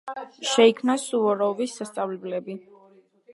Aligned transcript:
შეიქმნა 0.51 0.95
სუვოროვის 1.03 1.77
სასწავლებლები. 1.81 2.57